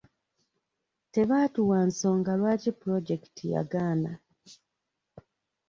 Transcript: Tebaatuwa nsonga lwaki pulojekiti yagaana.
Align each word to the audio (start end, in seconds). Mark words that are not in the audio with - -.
Tebaatuwa 1.13 1.77
nsonga 1.87 2.31
lwaki 2.39 2.71
pulojekiti 2.79 3.43
yagaana. 3.55 4.11